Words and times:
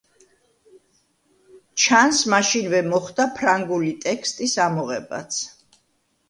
ჩანს, 1.83 2.21
მაშინვე 2.35 2.79
მოხდა 2.89 3.27
ფრანგული 3.37 3.93
ტექსტის 4.07 4.57
ამოღებაც. 4.65 5.39